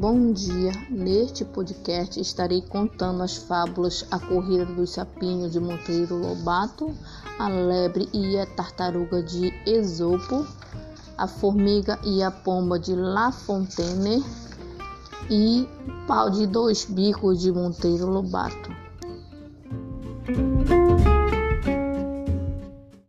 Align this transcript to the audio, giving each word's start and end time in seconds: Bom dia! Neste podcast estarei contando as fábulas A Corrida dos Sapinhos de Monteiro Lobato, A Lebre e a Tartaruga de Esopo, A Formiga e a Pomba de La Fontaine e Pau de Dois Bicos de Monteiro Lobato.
Bom 0.00 0.32
dia! 0.32 0.72
Neste 0.88 1.44
podcast 1.44 2.18
estarei 2.18 2.62
contando 2.62 3.22
as 3.22 3.36
fábulas 3.36 4.02
A 4.10 4.18
Corrida 4.18 4.64
dos 4.64 4.92
Sapinhos 4.92 5.52
de 5.52 5.60
Monteiro 5.60 6.16
Lobato, 6.16 6.90
A 7.38 7.50
Lebre 7.50 8.08
e 8.10 8.38
a 8.38 8.46
Tartaruga 8.46 9.22
de 9.22 9.52
Esopo, 9.66 10.46
A 11.18 11.26
Formiga 11.28 11.98
e 12.02 12.22
a 12.22 12.30
Pomba 12.30 12.78
de 12.78 12.94
La 12.94 13.30
Fontaine 13.30 14.24
e 15.28 15.68
Pau 16.06 16.30
de 16.30 16.46
Dois 16.46 16.86
Bicos 16.86 17.38
de 17.38 17.52
Monteiro 17.52 18.06
Lobato. 18.06 18.70